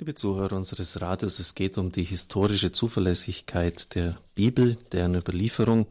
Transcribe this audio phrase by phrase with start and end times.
[0.00, 5.86] Liebe Zuhörer unseres Radios, es geht um die historische Zuverlässigkeit der Bibel, deren Überlieferung.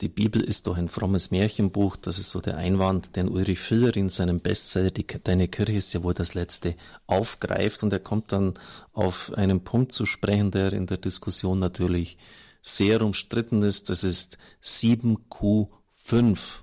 [0.00, 3.96] Die Bibel ist doch ein frommes Märchenbuch, das ist so der Einwand, den Ulrich Filler
[3.96, 6.74] in seinem Bestseller Deine Kirche ist ja wohl das letzte
[7.06, 8.54] aufgreift und er kommt dann
[8.92, 12.18] auf einen Punkt zu sprechen, der in der Diskussion natürlich
[12.62, 13.90] sehr umstritten ist.
[13.90, 16.62] Das ist 7Q5.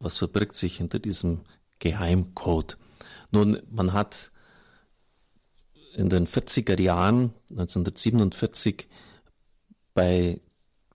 [0.00, 1.42] Was verbirgt sich hinter diesem
[1.78, 2.76] Geheimcode?
[3.30, 4.32] Nun, man hat
[5.94, 8.88] in den 40er Jahren, 1947,
[9.94, 10.40] bei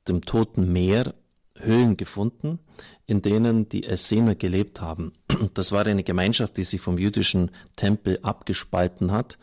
[0.07, 1.13] dem Toten Meer
[1.57, 2.59] Höhlen gefunden,
[3.05, 5.13] in denen die Essener gelebt haben.
[5.53, 9.37] Das war eine Gemeinschaft, die sich vom jüdischen Tempel abgespalten hat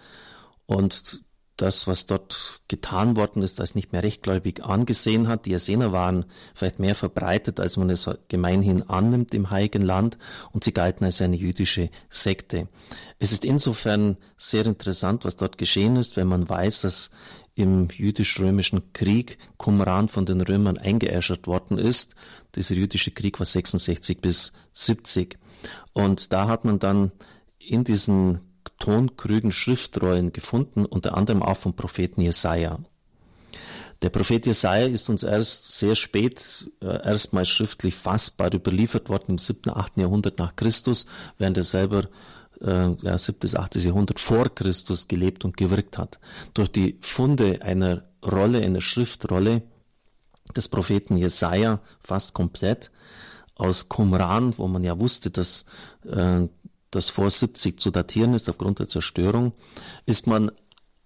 [0.66, 1.20] und
[1.56, 5.46] das, was dort getan worden ist, als nicht mehr rechtgläubig angesehen hat.
[5.46, 10.18] Die Essener waren vielleicht mehr verbreitet, als man es gemeinhin annimmt im Heiligen Land
[10.52, 12.68] und sie galten als eine jüdische Sekte.
[13.18, 17.10] Es ist insofern sehr interessant, was dort geschehen ist, wenn man weiß, dass
[17.54, 22.14] im jüdisch-römischen Krieg Qumran von den Römern eingeäschert worden ist.
[22.54, 25.38] Dieser jüdische Krieg war 66 bis 70.
[25.94, 27.12] Und da hat man dann
[27.58, 28.40] in diesen
[28.78, 32.78] Tonkrügen Schriftrollen gefunden, unter anderem auch vom Propheten Jesaja.
[34.02, 39.38] Der Prophet Jesaja ist uns erst sehr spät äh, erstmals schriftlich fassbar überliefert worden im
[39.38, 39.98] 7., 8.
[39.98, 41.06] Jahrhundert nach Christus,
[41.38, 42.08] während er selber
[42.60, 43.38] äh, ja, 7.
[43.38, 43.76] bis 8.
[43.76, 46.18] Jahrhundert vor Christus gelebt und gewirkt hat.
[46.52, 49.62] Durch die Funde einer Rolle, einer Schriftrolle
[50.54, 52.90] des Propheten Jesaja fast komplett
[53.54, 55.64] aus Qumran, wo man ja wusste, dass
[56.04, 56.46] äh,
[56.90, 59.52] das vor 70 zu datieren ist aufgrund der Zerstörung,
[60.06, 60.50] ist man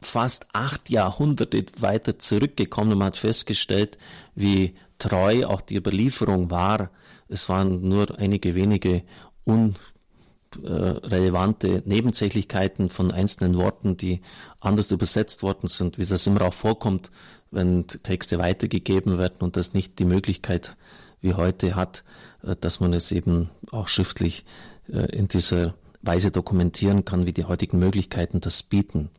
[0.01, 3.99] fast acht Jahrhunderte weiter zurückgekommen und man hat festgestellt,
[4.35, 6.91] wie treu auch die Überlieferung war.
[7.29, 9.03] Es waren nur einige wenige
[9.45, 14.23] unrelevante Nebensächlichkeiten von einzelnen Worten, die
[14.59, 17.11] anders übersetzt worden sind, wie das immer auch vorkommt,
[17.51, 20.77] wenn Texte weitergegeben werden und das nicht die Möglichkeit
[21.21, 22.05] wie heute hat,
[22.43, 24.45] äh, dass man es eben auch schriftlich äh,
[24.91, 29.11] in dieser Weise dokumentieren kann, wie die heutigen Möglichkeiten das bieten.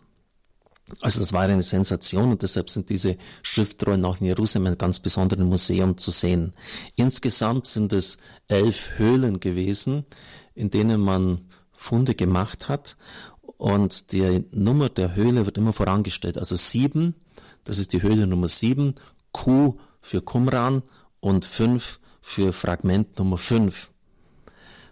[1.01, 4.77] Also das war eine Sensation und deshalb sind diese Schriftrollen auch in Jerusalem in einem
[4.77, 6.53] ganz besonderen Museum zu sehen.
[6.95, 8.17] Insgesamt sind es
[8.47, 10.05] elf Höhlen gewesen,
[10.53, 12.97] in denen man Funde gemacht hat
[13.57, 16.37] und die Nummer der Höhle wird immer vorangestellt.
[16.37, 17.15] Also sieben,
[17.63, 18.95] das ist die Höhle Nummer sieben,
[19.31, 20.81] Q für Qumran
[21.19, 23.90] und fünf für Fragment Nummer fünf.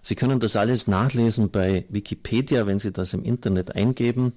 [0.01, 4.33] Sie können das alles nachlesen bei Wikipedia, wenn Sie das im Internet eingeben.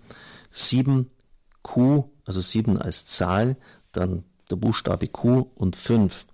[0.55, 3.57] 7Q, also 7 als Zahl,
[3.93, 6.27] dann der Buchstabe Q und 5.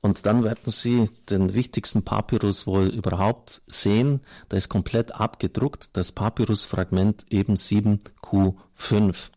[0.00, 4.20] Und dann werden Sie den wichtigsten Papyrus wohl überhaupt sehen.
[4.48, 9.30] Da ist komplett abgedruckt, das Papyrusfragment eben 7Q5.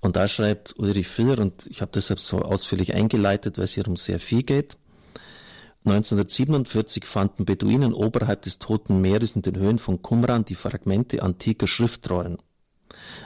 [0.00, 3.86] Und da schreibt Ulrich Filler, und ich habe deshalb so ausführlich eingeleitet, weil es hier
[3.86, 4.76] um sehr viel geht,
[5.84, 11.66] 1947 fanden Beduinen oberhalb des Toten Meeres in den Höhen von Qumran die Fragmente antiker
[11.66, 12.38] Schriftrollen.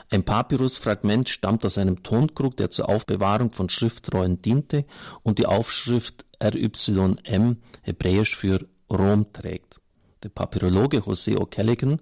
[0.09, 4.85] Ein Papyrusfragment stammt aus einem Tonkrug, der zur Aufbewahrung von Schriftrollen diente
[5.23, 9.79] und die Aufschrift RYM, hebräisch für Rom, trägt.
[10.23, 11.99] Der Papyrologe José O'Callaghan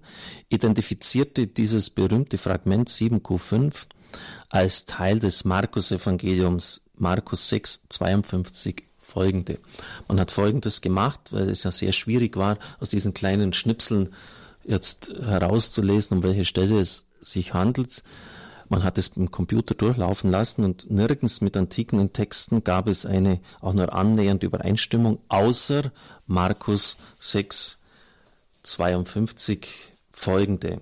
[0.48, 3.74] identifizierte dieses berühmte Fragment 7Q5
[4.48, 9.58] als Teil des Markus-Evangeliums Markus 6, 52 folgende.
[10.08, 14.12] Man hat folgendes gemacht, weil es ja sehr schwierig war, aus diesen kleinen Schnipseln
[14.64, 18.02] jetzt herauszulesen, um welche Stelle es sich handelt.
[18.68, 23.40] Man hat es im Computer durchlaufen lassen und nirgends mit antiken Texten gab es eine
[23.60, 25.92] auch nur annähernde Übereinstimmung, außer
[26.26, 27.78] Markus 6,
[28.64, 29.68] 52
[30.12, 30.80] folgende.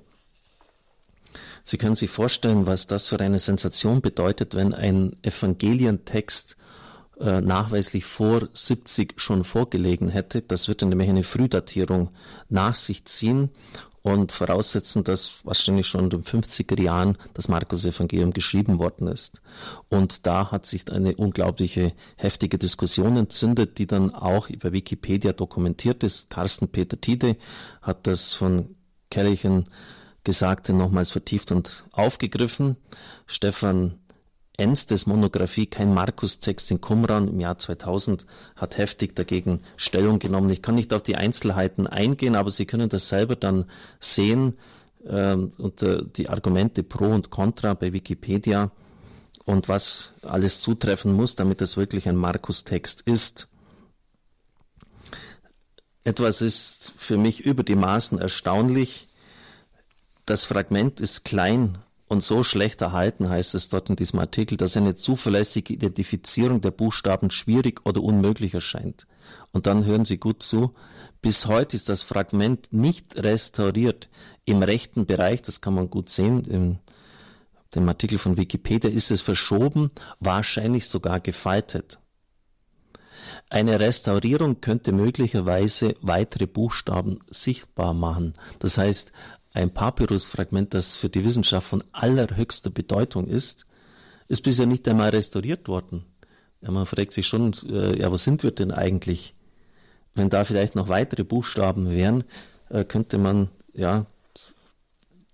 [1.63, 6.57] Sie können sich vorstellen, was das für eine Sensation bedeutet, wenn ein Evangelientext
[7.21, 10.43] äh, nachweislich vor 70 schon vorgelegen hätte.
[10.43, 12.11] Das wird nämlich eine Frühdatierung
[12.49, 13.51] nach sich ziehen
[14.05, 19.41] und voraussetzen, dass wahrscheinlich schon in den 50er Jahren das Markus-Evangelium geschrieben worden ist.
[19.89, 26.03] Und da hat sich eine unglaubliche heftige Diskussion entzündet, die dann auch über Wikipedia dokumentiert
[26.05, 26.29] ist.
[26.29, 27.37] Carsten Peter Tide
[27.81, 28.75] hat das von
[29.11, 29.71] Kellichen
[30.23, 32.77] Gesagte nochmals vertieft und aufgegriffen.
[33.27, 34.01] Stefan
[34.57, 38.25] Enstes Monographie Kein Markus-Text in Qumran im Jahr 2000
[38.55, 40.51] hat heftig dagegen Stellung genommen.
[40.51, 43.65] Ich kann nicht auf die Einzelheiten eingehen, aber Sie können das selber dann
[43.99, 44.57] sehen
[45.05, 48.71] äh, unter die Argumente pro und contra bei Wikipedia
[49.45, 53.49] und was alles zutreffen muss, damit es wirklich ein Markus-Text ist.
[56.05, 59.09] Etwas ist für mich über die Maßen erstaunlich.
[60.27, 61.79] Das Fragment ist klein
[62.15, 66.71] und so schlecht erhalten, heißt es dort in diesem Artikel, dass eine zuverlässige Identifizierung der
[66.71, 69.07] Buchstaben schwierig oder unmöglich erscheint.
[69.53, 70.75] Und dann hören Sie gut zu.
[71.21, 74.09] Bis heute ist das Fragment nicht restauriert.
[74.45, 76.79] Im rechten Bereich, das kann man gut sehen, im
[77.75, 79.91] dem Artikel von Wikipedia ist es verschoben,
[80.21, 81.99] wahrscheinlich sogar gefaltet.
[83.51, 88.35] Eine Restaurierung könnte möglicherweise weitere Buchstaben sichtbar machen.
[88.59, 89.13] Das heißt,
[89.55, 93.67] ein Papyrusfragment, das für die Wissenschaft von allerhöchster Bedeutung ist,
[94.29, 96.05] ist bisher nicht einmal restauriert worden.
[96.61, 99.35] Ja, man fragt sich schon, äh, ja, was sind wir denn eigentlich?
[100.15, 102.25] Wenn da vielleicht noch weitere Buchstaben wären,
[102.69, 104.07] äh, könnte man ja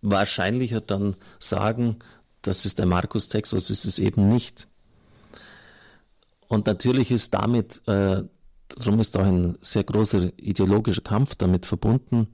[0.03, 1.97] wahrscheinlicher dann sagen,
[2.43, 4.67] das ist der Markus-Text, was ist es eben nicht.
[6.49, 8.23] Und natürlich ist damit, äh,
[8.69, 12.29] darum ist auch ein sehr großer ideologischer Kampf damit verbunden,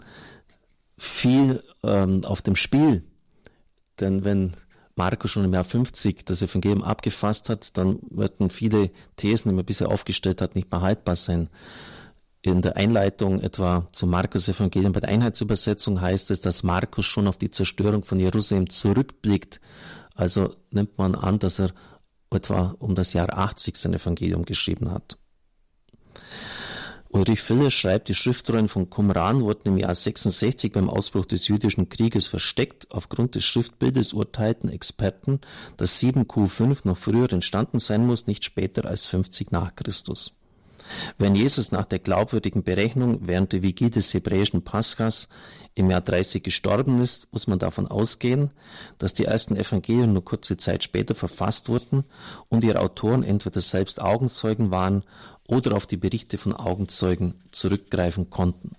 [0.99, 3.05] viel ähm, auf dem Spiel.
[4.01, 4.53] Denn wenn
[4.95, 9.65] Markus schon im Jahr 50 das Evangelium abgefasst hat, dann würden viele Thesen, die man
[9.65, 11.51] bisher aufgestellt hat, nicht mehr haltbar sein.
[12.41, 17.37] In der Einleitung etwa zum Markus-Evangelium bei der Einheitsübersetzung heißt es, dass Markus schon auf
[17.37, 19.61] die Zerstörung von Jerusalem zurückblickt.
[20.15, 21.73] Also nimmt man an, dass er
[22.31, 25.19] etwa um das Jahr 80 sein Evangelium geschrieben hat.
[27.17, 31.89] Ulrich Filler schreibt, die Schriftrollen von Qumran wurden im Jahr 66 beim Ausbruch des jüdischen
[31.89, 32.87] Krieges versteckt.
[32.91, 35.41] Aufgrund des Schriftbildes urteilten Experten,
[35.77, 40.36] dass 7Q5 noch früher entstanden sein muss, nicht später als 50 nach Christus.
[41.19, 45.29] Wenn Jesus nach der glaubwürdigen Berechnung während der Vigie des hebräischen Paschas
[45.75, 48.51] im Jahr 30 gestorben ist, muss man davon ausgehen,
[48.99, 52.05] dass die ersten Evangelien nur kurze Zeit später verfasst wurden
[52.49, 55.05] und ihre Autoren entweder selbst Augenzeugen waren
[55.47, 58.77] oder auf die Berichte von Augenzeugen zurückgreifen konnten.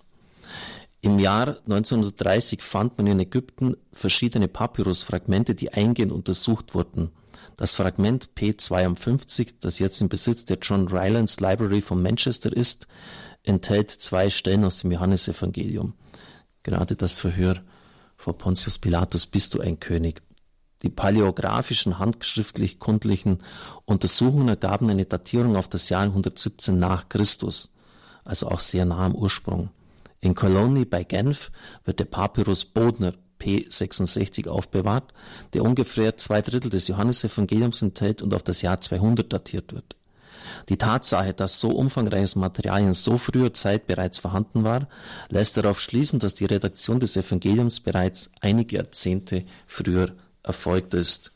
[1.00, 7.12] Im Jahr 1930 fand man in Ägypten verschiedene Papyrusfragmente, die eingehend untersucht wurden.
[7.58, 12.86] Das Fragment P52, das jetzt im Besitz der John Rylands Library von Manchester ist,
[13.42, 15.94] enthält zwei Stellen aus dem Johannesevangelium.
[16.62, 17.60] Gerade das Verhör
[18.16, 20.22] vor Pontius Pilatus, bist du ein König?
[20.82, 23.42] Die paläographischen, handschriftlich kundlichen
[23.86, 27.72] Untersuchungen ergaben eine Datierung auf das Jahr 117 nach Christus,
[28.24, 29.70] also auch sehr nah am Ursprung.
[30.20, 31.50] In Colony bei Genf
[31.84, 35.12] wird der Papyrus Bodner P66 aufbewahrt,
[35.52, 39.96] der ungefähr zwei Drittel des Johannesevangeliums enthält und auf das Jahr 200 datiert wird.
[40.68, 44.88] Die Tatsache, dass so umfangreiches Material in so früher Zeit bereits vorhanden war,
[45.28, 50.12] lässt darauf schließen, dass die Redaktion des Evangeliums bereits einige Jahrzehnte früher
[50.42, 51.32] erfolgt ist.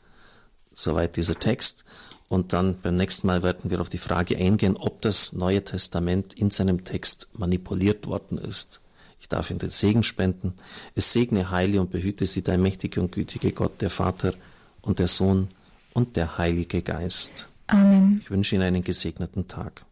[0.73, 1.85] Soweit dieser Text.
[2.29, 6.33] Und dann beim nächsten Mal werden wir auf die Frage eingehen, ob das Neue Testament
[6.33, 8.81] in seinem Text manipuliert worden ist.
[9.23, 10.53] Ich darf Ihnen den Segen spenden.
[10.95, 14.33] Es segne, heile und behüte Sie, dein mächtiger und gütige Gott, der Vater
[14.81, 15.47] und der Sohn
[15.93, 17.47] und der Heilige Geist.
[17.67, 18.19] Amen.
[18.21, 19.85] Ich wünsche Ihnen einen gesegneten Tag.